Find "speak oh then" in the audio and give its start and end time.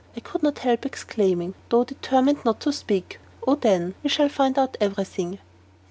2.73-3.93